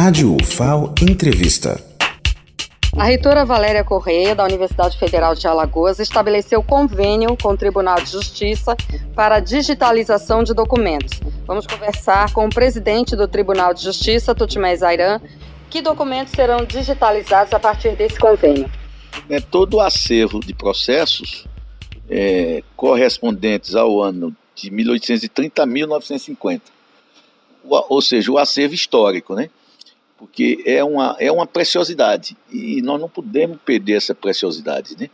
[0.00, 1.82] Rádio UFAO Entrevista.
[2.96, 8.12] A reitora Valéria Correia, da Universidade Federal de Alagoas, estabeleceu convênio com o Tribunal de
[8.12, 8.76] Justiça
[9.12, 11.18] para a digitalização de documentos.
[11.44, 15.20] Vamos conversar com o presidente do Tribunal de Justiça, Tutimé Zairan.
[15.68, 18.70] Que documentos serão digitalizados a partir desse convênio?
[19.28, 21.44] É, todo o acervo de processos
[22.08, 26.78] é, correspondentes ao ano de 1830 a 1950
[27.68, 29.50] ou seja, o acervo histórico, né?
[30.18, 35.08] Porque é uma, é uma preciosidade e nós não podemos perder essa preciosidade, né?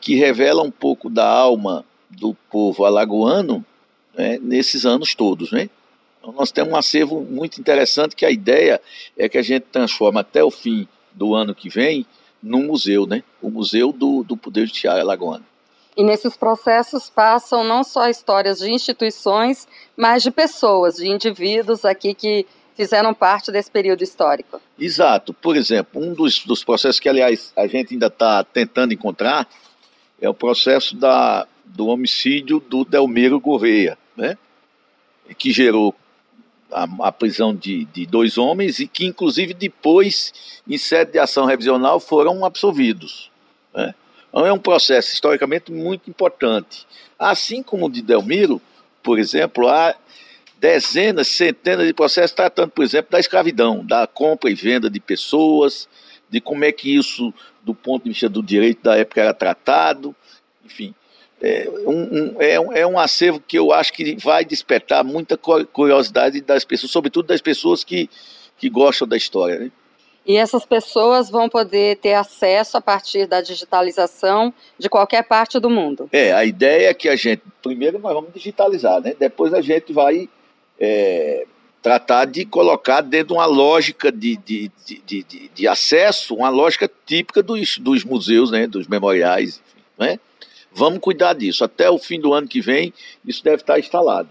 [0.00, 3.64] Que revela um pouco da alma do povo alagoano
[4.16, 5.68] né, nesses anos todos, né?
[6.20, 8.80] Então, nós temos um acervo muito interessante que a ideia
[9.18, 12.06] é que a gente transforma até o fim do ano que vem
[12.42, 13.22] num museu, né?
[13.42, 15.44] O Museu do, do Poder Judiciário Alagoano.
[15.96, 22.14] E nesses processos passam não só histórias de instituições, mas de pessoas, de indivíduos aqui
[22.14, 24.60] que fizeram parte desse período histórico.
[24.78, 25.32] Exato.
[25.32, 29.48] Por exemplo, um dos, dos processos que, aliás, a gente ainda está tentando encontrar
[30.20, 34.38] é o processo da, do homicídio do Delmiro Gouveia, né?
[35.36, 35.94] que gerou
[36.70, 41.44] a, a prisão de, de, dois homens e que, inclusive, depois, em sede de ação
[41.44, 43.30] revisional, foram absolvidos.
[43.74, 43.94] Né?
[44.28, 46.86] Então, é um processo historicamente muito importante.
[47.18, 48.60] Assim como o de Delmiro,
[49.02, 49.94] por exemplo, há
[50.64, 55.86] dezenas, centenas de processos tratando, por exemplo, da escravidão, da compra e venda de pessoas,
[56.30, 60.16] de como é que isso, do ponto de vista do direito da época, era tratado,
[60.64, 60.94] enfim.
[61.42, 65.36] É um, um, é, um, é um acervo que eu acho que vai despertar muita
[65.36, 68.08] curiosidade das pessoas, sobretudo das pessoas que,
[68.56, 69.58] que gostam da história.
[69.58, 69.70] Né?
[70.24, 75.68] E essas pessoas vão poder ter acesso a partir da digitalização de qualquer parte do
[75.68, 76.08] mundo.
[76.10, 79.14] É, a ideia é que a gente, primeiro nós vamos digitalizar, né?
[79.18, 80.26] Depois a gente vai
[80.78, 81.46] é,
[81.82, 86.90] tratar de colocar dentro de uma lógica de, de, de, de, de acesso, uma lógica
[87.04, 88.66] típica dos, dos museus, né?
[88.66, 89.60] Dos memoriais,
[89.98, 90.18] né?
[90.72, 91.62] Vamos cuidar disso.
[91.62, 92.92] Até o fim do ano que vem,
[93.24, 94.28] isso deve estar instalado.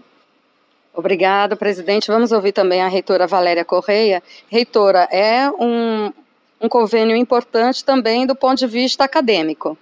[0.92, 2.08] Obrigada, presidente.
[2.08, 4.22] Vamos ouvir também a reitora Valéria Correia.
[4.48, 6.12] Reitora, é um,
[6.60, 9.76] um convênio importante também do ponto de vista acadêmico.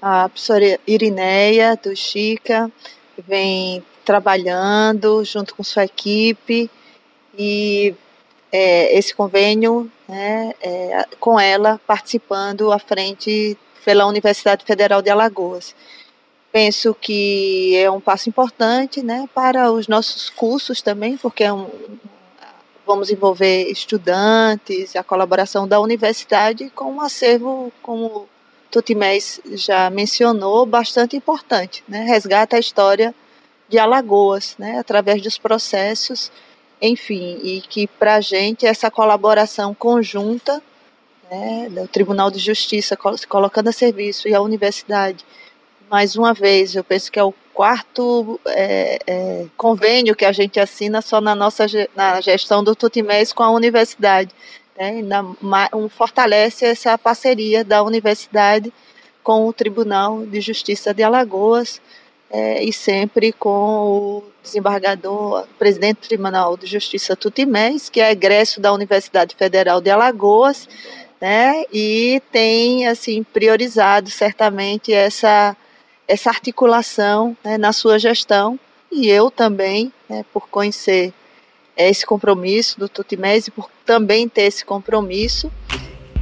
[0.00, 2.70] A professora Irineia, do Chica,
[3.26, 6.70] vem trabalhando junto com sua equipe
[7.36, 7.94] e
[8.52, 15.74] é, esse convênio, né, é, com ela participando à frente pela Universidade Federal de Alagoas.
[16.52, 21.68] Penso que é um passo importante né, para os nossos cursos também, porque é um,
[22.86, 28.28] vamos envolver estudantes, a colaboração da universidade com um acervo, como
[28.70, 31.82] Tutimés já mencionou, bastante importante.
[31.88, 33.12] Né, resgata a história
[33.68, 36.30] de Alagoas, né, através dos processos,
[36.80, 40.62] enfim, e que para a gente essa colaboração conjunta
[41.30, 45.24] né, do Tribunal de Justiça se colocando a serviço e a universidade
[45.90, 50.58] mais uma vez, eu penso que é o quarto é, é, convênio que a gente
[50.58, 54.30] assina só na nossa na gestão do Tutimés com a universidade.
[54.76, 55.02] Né?
[55.02, 55.22] Na,
[55.72, 58.72] um, fortalece essa parceria da universidade
[59.22, 61.80] com o Tribunal de Justiça de Alagoas
[62.34, 68.60] é, e sempre com o desembargador, presidente do Tribunal de Justiça Tutimés, que é egresso
[68.60, 70.68] da Universidade Federal de Alagoas,
[71.20, 71.62] né?
[71.72, 75.56] E tem assim priorizado certamente essa
[76.08, 78.58] essa articulação né, na sua gestão
[78.92, 81.14] e eu também, né, por conhecer
[81.76, 85.50] esse compromisso do Tutimés e por também ter esse compromisso,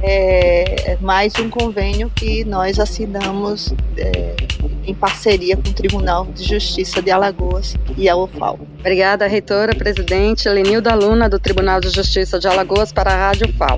[0.01, 4.35] é, mais um convênio que nós assinamos é,
[4.85, 8.59] em parceria com o Tribunal de Justiça de Alagoas e a UFAL.
[8.79, 13.77] Obrigada, reitora, presidente Lenilda Luna, do Tribunal de Justiça de Alagoas, para a Rádio FAO.